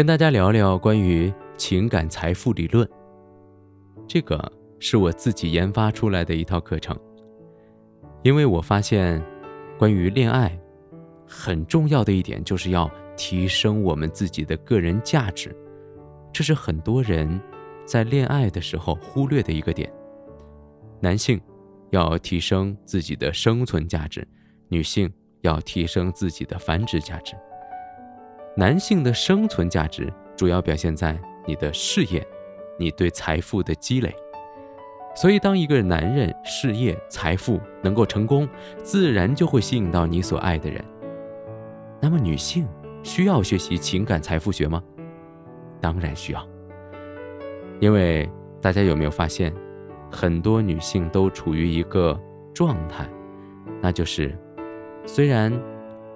[0.00, 2.88] 跟大家聊聊关于情感财富理论。
[4.08, 6.98] 这个是我自己研发出来的一套课程，
[8.22, 9.22] 因为我发现，
[9.78, 10.58] 关于恋爱，
[11.28, 15.54] 很重要的一点就是要提升我们自己的个人价值，
[16.32, 17.38] 这是很多人
[17.84, 19.92] 在恋爱的时候忽略的一个点。
[20.98, 21.38] 男性
[21.90, 24.26] 要提升自己的生存价值，
[24.68, 27.36] 女性要提升自己的繁殖价值。
[28.56, 32.26] 男性的生存价值主要表现在你的事业，
[32.78, 34.14] 你对财富的积累。
[35.14, 38.48] 所以，当一个男人事业、财富能够成功，
[38.82, 40.84] 自然就会吸引到你所爱的人。
[42.00, 42.66] 那么，女性
[43.02, 44.82] 需要学习情感财富学吗？
[45.80, 46.46] 当然需要。
[47.80, 49.54] 因为大家有没有发现，
[50.10, 52.18] 很多女性都处于一个
[52.54, 53.08] 状态，
[53.80, 54.36] 那就是
[55.06, 55.52] 虽然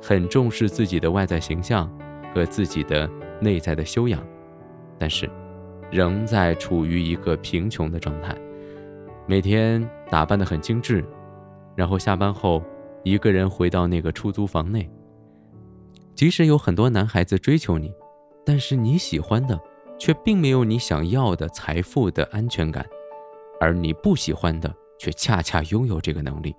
[0.00, 1.90] 很重视自己的外在形象。
[2.34, 3.08] 和自己的
[3.40, 4.24] 内在的修养，
[4.98, 5.28] 但是
[5.90, 8.36] 仍在处于一个贫穷的状态。
[9.26, 11.04] 每天打扮得很精致，
[11.74, 12.62] 然后下班后
[13.02, 14.88] 一个人回到那个出租房内。
[16.14, 17.92] 即使有很多男孩子追求你，
[18.44, 19.58] 但是你喜欢的
[19.98, 22.84] 却并没有你想要的财富的安全感，
[23.60, 26.54] 而你不喜欢的却恰恰拥有这个能力。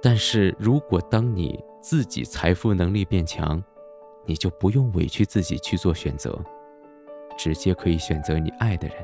[0.00, 3.62] 但是如果当你自己财富能力变强，
[4.30, 6.38] 你就不用委屈自己去做选择，
[7.36, 8.96] 直接可以选择你爱的人。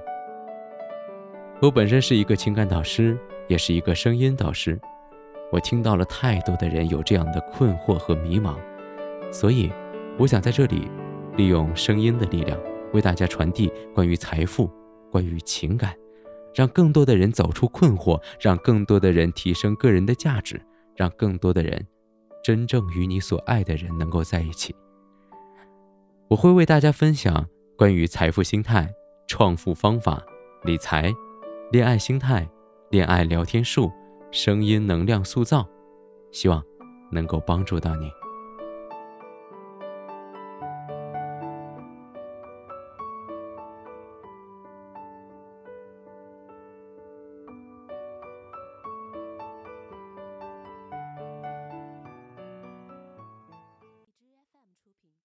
[1.61, 4.81] 我本身是一个情感导师，也是一个声音导师，
[5.51, 8.55] 我听到了太多的人有这样的困惑和迷茫，
[9.33, 9.69] 所以
[10.17, 10.89] 我想在这里
[11.37, 12.57] 利用声音的力量，
[12.93, 14.71] 为大家传递关于财富、
[15.11, 15.93] 关于情感，
[16.55, 20.63] 让更多的人走出困惑，让更多的人提升个人的价值，
[20.95, 21.85] 让更多的人
[22.45, 24.73] 真正与你所爱的人能够在一起。
[26.29, 28.93] 我会为大家分享关于财富心态、
[29.29, 30.21] 创富方法、
[30.65, 31.15] 理财、
[31.71, 32.49] 恋爱心态、
[32.91, 33.93] 恋爱聊天术、
[34.33, 35.65] 声音能量塑造，
[36.33, 36.61] 希望
[37.13, 38.11] 能够帮助到你。